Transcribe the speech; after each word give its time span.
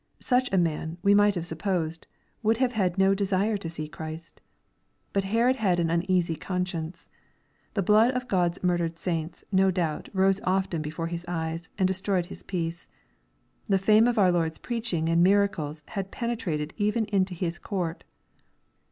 Such 0.19 0.51
a 0.51 0.57
man, 0.57 0.97
we 1.03 1.13
might 1.13 1.35
have 1.35 1.45
supposed, 1.45 2.07
would 2.41 2.57
have 2.57 2.71
had 2.71 2.97
no 2.97 3.13
de 3.13 3.23
sire 3.23 3.55
to 3.57 3.69
see 3.69 3.87
Christ, 3.87 4.41
But 5.13 5.25
Herod 5.25 5.57
had 5.57 5.79
an 5.79 5.91
uneasy 5.91 6.35
conscience. 6.35 7.07
The 7.75 7.83
blood 7.83 8.09
of 8.15 8.27
God's 8.27 8.63
murdered 8.63 8.97
saints, 8.97 9.43
no 9.51 9.69
doubt, 9.69 10.09
rose 10.11 10.41
often 10.43 10.81
before 10.81 11.05
his 11.05 11.23
eyes, 11.27 11.69
and 11.77 11.87
destroyed 11.87 12.25
his 12.25 12.41
peace. 12.41 12.87
The 13.69 13.77
fiime 13.77 14.09
of 14.09 14.17
our 14.17 14.31
Lord's 14.31 14.57
preaching 14.57 15.07
and 15.07 15.21
miracles 15.23 15.83
had 15.89 16.09
penetrated 16.09 16.73
even 16.77 17.05
into 17.05 17.35
his 17.35 17.59
court. 17.59 18.03